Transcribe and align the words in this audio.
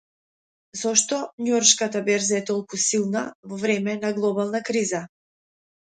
Зошто 0.83 1.19
Њујоршката 1.43 2.03
берза 2.09 2.39
е 2.39 2.41
толку 2.49 2.81
силна 2.87 3.25
во 3.53 3.63
време 3.67 3.99
на 4.03 4.15
глобална 4.21 4.67
криза 4.73 5.09